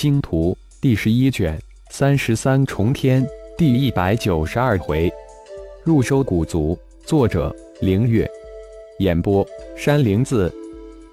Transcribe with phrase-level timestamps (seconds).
[0.00, 1.60] 星图》第十一卷
[1.90, 5.12] 三十三重天第一百九十二回，
[5.82, 6.78] 入收古族。
[7.04, 8.24] 作者：凌月。
[9.00, 9.44] 演播：
[9.76, 10.54] 山灵子。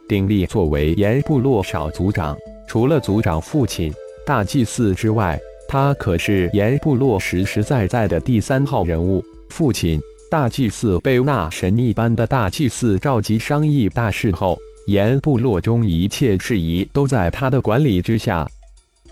[0.07, 2.37] 鼎力作为岩部落少族长，
[2.67, 3.91] 除了族长父亲
[4.23, 9.25] 大祭司之外，他可是岩部落实实在在的第三号人物。
[9.49, 9.99] 父亲
[10.29, 14.55] 大祭司被那神一般的大祭司召集商议大事后，
[14.85, 18.47] 岩部落中一切事宜都在他的管理之下。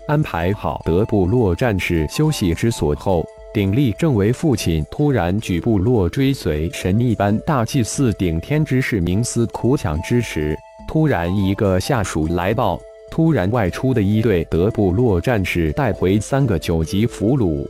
[0.06, 10.54] 安排好德部落战士休息之所后，鼎力正为父亲突然举部落追随神一般大祭司顶天之事冥思苦想之时。
[10.86, 12.78] 突然，一个下属来报，
[13.10, 17.66] 突然外出的一队德部落战士带回三个九级俘虏，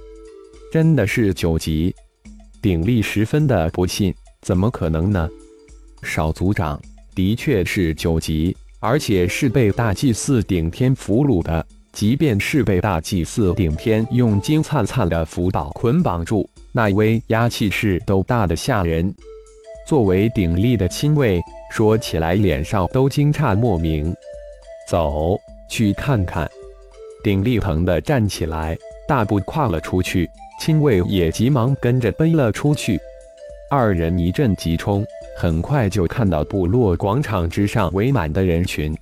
[0.73, 1.95] 真的是九级？
[2.61, 5.29] 鼎力十分的不信，怎么可能呢？
[6.03, 6.81] 少族长
[7.15, 11.65] 的确是九级，而且是被大祭司顶天俘虏的。
[11.95, 19.15] 即便是被大祭司顶天用金灿灿的符宝捆绑住，那威压气势都大得吓人。
[19.87, 21.41] 作为鼎力的亲卫。
[21.71, 24.15] 说起来，脸上都惊诧莫名。
[24.89, 25.37] 走
[25.69, 26.49] 去看看，
[27.25, 28.77] 鼎力疼的站起来，
[29.09, 30.31] 大步跨了出去。
[30.61, 32.97] 亲卫也急忙跟着奔了出去。
[33.69, 35.05] 二人一阵急冲，
[35.37, 38.97] 很快就看到部落广场之上围满的人群。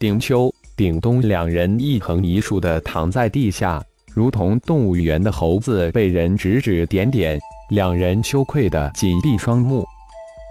[0.00, 3.82] 鼎秋、鼎东两人一横一竖的躺在地下，
[4.14, 7.38] 如同动物园的猴子被人指指点点。
[7.70, 9.84] 两人羞愧的紧闭双目。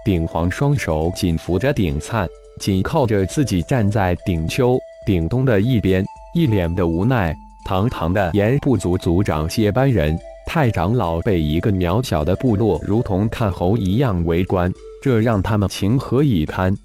[0.03, 2.27] 鼎黄双手紧扶着鼎灿，
[2.59, 7.35] 紧靠着自己站在鼎秋、鼎东的一边，一脸的无奈。
[7.63, 14.71] 堂堂的岩部族族长接班人太长老被一个渺小的部落如同看猴一样围观，
[15.03, 16.75] 这让他们情何以堪？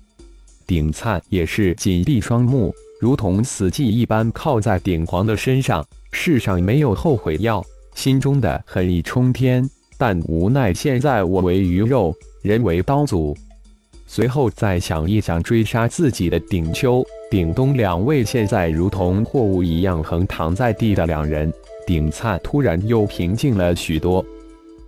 [0.66, 5.84] 鼎灿也是紧闭双目，如同死寂一般靠在鼎皇的身上。
[6.12, 7.62] 世上没有后悔药，
[7.94, 12.14] 心中的恨意冲天，但无奈现在我为鱼肉。
[12.42, 13.36] 人为刀俎，
[14.06, 21.52] 随后再想一想追杀自己的鼎秋、鼎东两位，现在如同货物一样横躺在地的两人，
[21.88, 24.24] 鼎灿突然又平静了许多。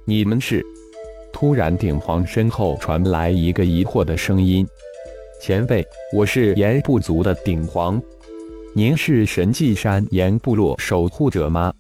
[0.05, 0.65] 你们是？
[1.33, 4.65] 突然，鼎皇身后传来一个疑惑的声音
[5.41, 8.01] ：“前辈，我是岩部族的鼎皇，
[8.75, 11.73] 您是神迹山岩部落守护者吗？”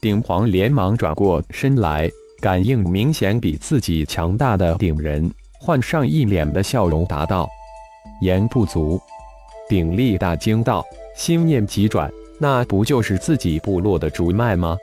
[0.00, 2.10] 鼎皇连忙转过身来。
[2.40, 5.28] 感应明显比自己强大的鼎人，
[5.60, 7.48] 换上一脸的笑容，答道
[8.22, 9.00] ：“言不足。”
[9.68, 10.86] 鼎力大惊道
[11.18, 12.08] ：“心念急转，
[12.38, 14.78] 那不就是自己部落的主脉吗？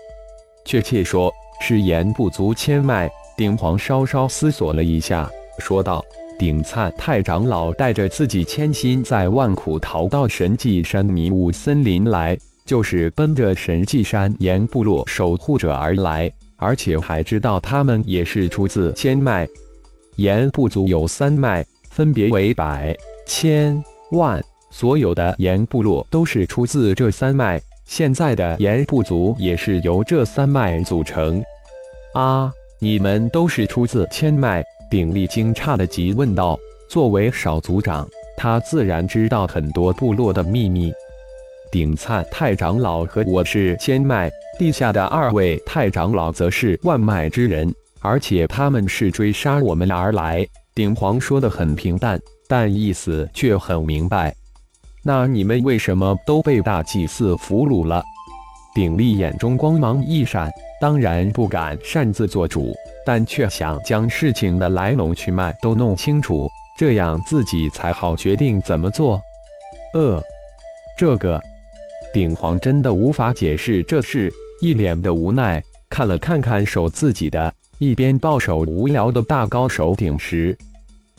[0.66, 1.32] 确切说
[1.62, 6.04] 是言不足千脉。”鼎皇稍稍思索了一下，说道
[6.38, 19.46] ：“鼎灿太长老带着自己千辛在万苦逃到神迹山迷雾森林来，就是奔着神迹山岩部落守护者而来。”而且还知道他们也是出自千脉，
[20.16, 22.96] 岩部族有三脉，分别为百、
[23.28, 24.42] 千、万，
[24.72, 27.62] 所有的岩部落都是出自这三脉。
[27.86, 31.44] 现在的岩部族也是由这三脉组成。
[32.14, 34.64] 啊，你们都是出自千脉？
[34.90, 36.58] 鼎力惊诧的急问道。
[36.88, 38.08] 作为少族长，
[38.38, 40.94] 他自然知道很多部落的秘密。
[41.72, 44.32] 鼎灿太长老和我是千脉。
[44.60, 50.48] 地下的二位太长老则是万脉之人，而且他们是追杀我们而来。
[50.76, 54.34] 鼎皇说的很平淡，但意思却很明白。
[55.04, 58.04] 那你们为什么都被大祭司俘虏了？
[58.76, 62.76] 鼎力眼中光芒一闪，当然不敢擅自做主，
[63.06, 66.46] 但却想将事情的来龙去脉都弄清楚，
[66.78, 69.22] 这样自己才好决定怎么做。
[69.94, 70.22] 呃，
[70.98, 71.42] 这个，
[72.14, 74.30] 鼎皇真的无法解释这事。
[74.62, 80.58] 一脸的无奈，看了看看守自己的，一边抱手无聊的大高手鼎石。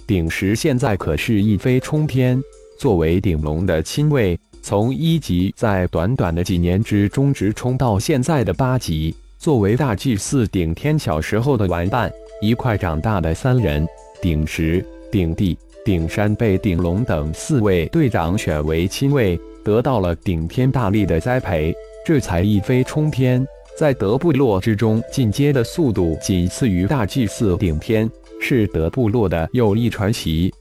[0.06, 2.38] 鼎石现在可是一飞冲天，
[2.78, 9.14] 作为鼎龙的亲卫，从一级在短短的几年之中直冲到现在的八级。
[9.38, 12.12] 作为大祭司顶天小时候的玩伴，
[12.42, 13.86] 一块长大的三人，
[14.20, 21.72] 鼎石、鼎地、鼎山被鼎龙等四位队长选为亲卫，得到了顶天大力的栽培。
[22.04, 23.46] 这才一飞冲天，
[23.78, 28.10] 在德部落之中进阶的速度仅次于大祭司顶天，
[28.40, 30.52] 是德部落的又一传奇。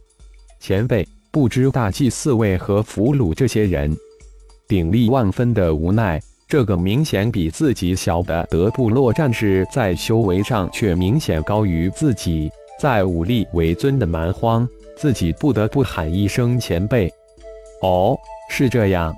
[0.59, 3.93] 前辈，不知大祭司为何俘虏这些人？
[4.69, 6.17] 鼎力万分的无奈。
[6.47, 12.49] 这个明显比自己小的德部落战士，在修为上却明显高于自己，
[12.79, 14.65] 在武力为尊的蛮荒，
[14.95, 17.11] 自己不得不喊一声前辈。
[17.81, 18.17] 哦，
[18.49, 19.13] 是这样。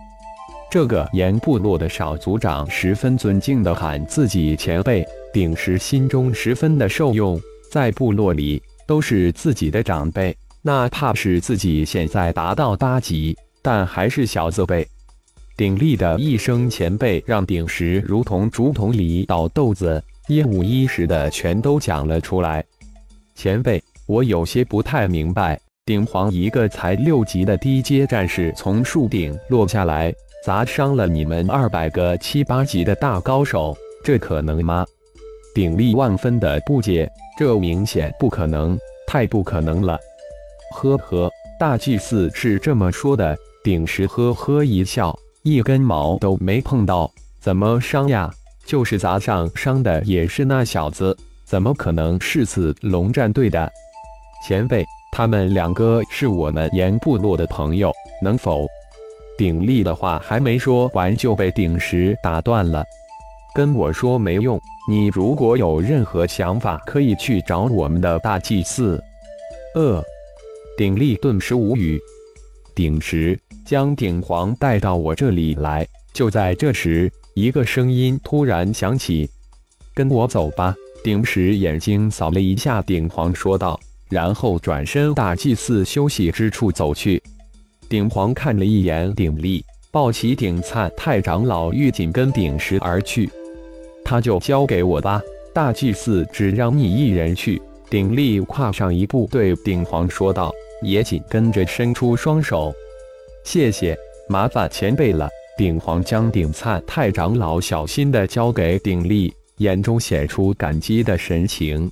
[0.72, 7.40] 这个岩部落的少族长十分尊敬地喊自己前辈，鼎石心中十分的受用，
[7.72, 10.36] 在部落里都是自己的长辈，
[10.68, 14.86] 那怕是自己现在达到八级，但还是小字辈。
[15.56, 22.62] 鼎力的一声前辈，让鼎石如同竹筒里倒豆子，一五一十的全都讲了出来。
[23.34, 33.74] 前辈，我有些不太明白，鼎皇一个才六级的低阶战士从树顶落下来，砸伤了你们二百个七八级的大高手，
[34.04, 34.86] 这可能吗？
[35.56, 37.10] 鼎力万分的不解，
[37.40, 38.78] 这明显不可能，
[39.08, 39.98] 太不可能了。
[40.74, 41.30] 呵呵，
[41.60, 43.38] 大祭司是这么说的。
[43.64, 45.18] 鼎石呵呵一笑。
[45.44, 47.10] 一根毛都没碰到，
[47.40, 48.30] 怎么伤呀？
[48.66, 51.16] 就是砸上伤的也是那小子，
[51.46, 53.72] 怎么可能是子龙战队的
[54.46, 54.86] 前辈？
[55.14, 58.68] 他们两个是我们岩部落的朋友，能否？
[59.38, 62.84] 鼎力的话还没说完就被鼎石打断了。
[63.56, 64.60] 跟我说没用，
[64.90, 69.02] 你如果有任何想法，可以去找我们的大祭司。
[69.76, 70.04] 呃，
[70.78, 72.00] 鼎力顿时无语。
[72.74, 73.38] 鼎石。
[73.66, 75.86] 将鼎皇带到我这里来。
[76.14, 79.30] 就在这时，一个声音突然响起
[79.94, 83.78] ：“跟我走吧。”鼎石眼睛扫了一下鼎皇，说道，
[84.10, 87.22] 然后转身大祭司休息之处走去。
[87.90, 93.30] 鼎皇看了一眼鼎力，抱起鼎灿太长老，欲紧跟鼎石而去。
[94.06, 95.22] 他就交给我吧，
[95.54, 97.62] 大祭司只让你一人去。
[97.90, 102.74] 鼎力跨上一步，对鼎皇说道，也紧跟着伸出双手。
[103.44, 103.98] 谢谢，
[104.28, 105.30] 麻烦前辈了。
[105.58, 111.90] 鼎皇将鼎灿太长老小心地交给鼎力，眼中显出感激的神情。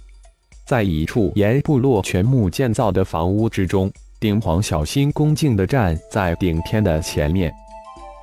[0.67, 7.51] 在一处沿部落全木建造的房屋之中，鼎皇小心恭敬地站在顶天的前面，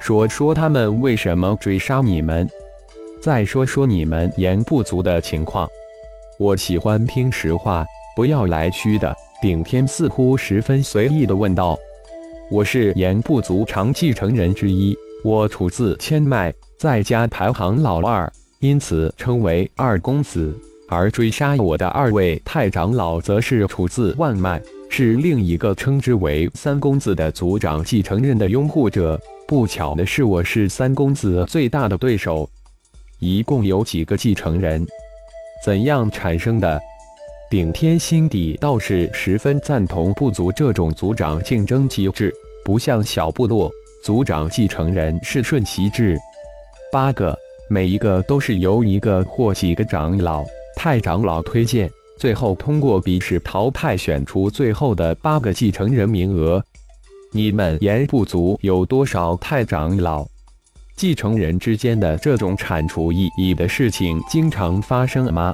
[0.00, 2.48] 说：“说他们为什么追杀你们？
[3.20, 5.68] 再说说你们岩部族的情况。
[6.38, 9.12] 我喜欢听实话，不要来虚的。”
[9.42, 11.76] 顶天似乎十分随意地问道。
[12.48, 20.56] 我是岩部族长继承人之一，我出自千脉，在家排行老二，因此称为二公子。
[20.88, 29.20] 而追杀我的二位太长老，则是出自万脉，是另一个称之为三公子的族长继承人的拥护者。
[29.48, 32.48] 不巧的是，我是三公子最大的对手。
[33.18, 34.86] 一共有几个继承人？
[35.64, 36.80] 怎样产生的？
[37.52, 42.32] 顶天心底倒是十分赞同部族这种族长竞争机制，
[42.64, 43.70] 不像小部落，
[44.02, 46.18] 族长继承人是顺其制。
[46.90, 47.36] 八个，
[47.68, 50.42] 每一个都是由一个或几个长老、
[50.76, 56.64] 太长老推荐，最后通过比试淘汰选出最后的八个继承人名额。
[57.32, 60.26] 你们岩部族有多少太长老？
[60.96, 65.52] 继承人之间的这种铲除异议的事情经常发生吗？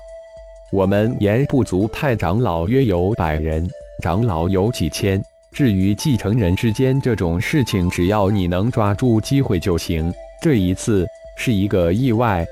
[0.71, 3.67] 我们岩部族太长老约有百人，
[4.03, 5.23] 长老有几千。
[5.51, 10.13] 至于继承人之间这种事情，只要你能抓住机会就行。
[10.43, 11.07] 这一次
[11.39, 12.47] 是一个意外。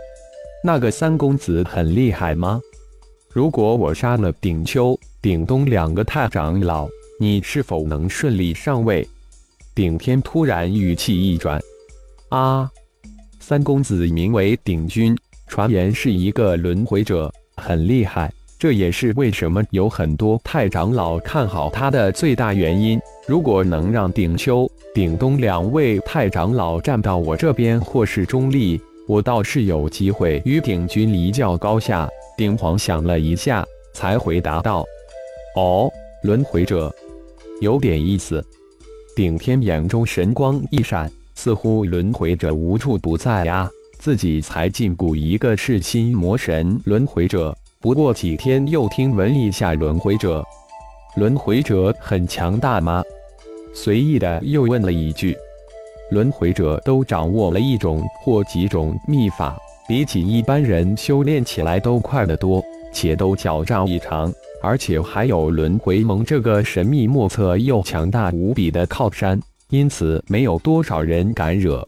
[0.64, 2.58] 那个三公子很厉害吗？
[3.28, 6.88] 如果我杀了顶秋、顶东两个太长老，
[7.20, 9.06] 你是否能顺利上位？
[9.74, 11.60] 顶天突然语气一转，
[12.30, 12.70] 啊，
[13.40, 15.14] 三公子名为顶君，
[15.46, 17.30] 传言是一个轮回者。
[17.66, 22.96] 很厉害，这也是为什么有很多太长老看好他的最大原因。
[23.26, 32.08] 如果能让顶秋、顶东两位太长老站到我这边或是中立，我倒是有机会与顶军一较高下。
[32.36, 34.84] 丁皇想了一下，才回答道
[35.58, 35.90] ：“哦，
[36.22, 36.94] 轮回者，
[37.60, 38.44] 有点意思。”
[39.16, 43.68] 顶天眼中神光一闪，似乎轮回者无处不在呀。
[43.98, 50.44] 自己才禁锢一个赤心魔神轮回者，不过几天又听闻一下轮回者，
[51.16, 53.02] 轮回者很强大吗？
[53.74, 55.36] 随意的又问了一句。
[56.10, 59.56] 轮回者都掌握了一种或几种秘法，
[59.88, 62.62] 比起一般人修炼起来都快得多，
[62.92, 71.86] 且都狡诈异常，而且还有轮回盟这个神秘莫测又强大无比的靠山，因此没有多少人敢惹。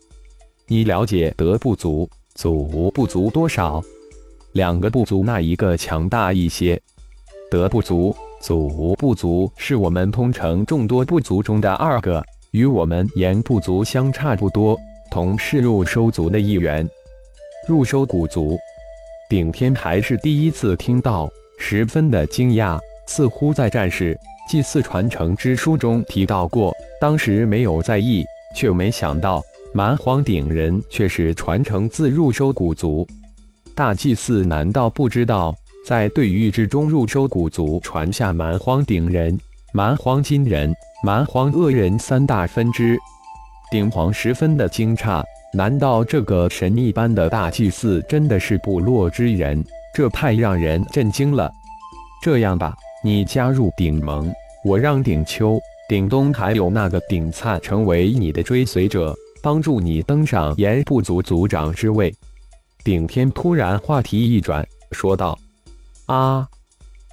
[0.71, 3.83] 你了解德部族、祖部族多少？
[4.53, 6.79] 两个部族那一个强大一些？
[7.51, 14.79] 德部族、祖部族是我们通城众多部族中的二个，与我们岩部族相差不多，
[15.11, 16.87] 同是入收族的一员。
[17.67, 18.59] 入收古族，
[19.31, 22.79] 顶天还是第一次听到，十分的惊讶。
[23.07, 24.15] 似乎在战士
[24.51, 28.23] 祭祀传承之书中提到过，当时没有在意，
[28.55, 29.43] 却没想到。
[29.73, 33.07] 蛮荒顶人却是传承自入收古族。
[33.75, 35.55] 大祭司难道不知道，
[35.87, 39.39] 在对域之中，入收古族传下蛮荒顶人、
[39.73, 42.99] 蛮荒金人、蛮荒恶人三大分支？
[43.71, 45.23] 鼎皇十分的惊诧，
[45.53, 49.63] 难道这个神一般的大祭司真的是部落之人？
[49.95, 51.53] 这太让人震惊了。
[52.23, 54.33] 这样吧，你加入鼎盟，
[54.65, 62.15] 我让鼎秋、鼎东还有那个鼎灿成为你的追随者，帮助你登上炎部族族长之位。
[62.85, 65.39] 顶天突然话题一转，说道
[66.07, 66.49] ：“啊，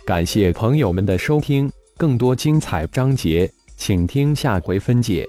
[0.05, 5.27] 感谢朋友们的收听，更多精彩章节，请听下回分解。”